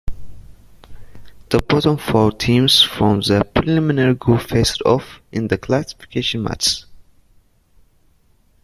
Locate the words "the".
1.51-1.59, 3.21-3.43, 5.47-5.59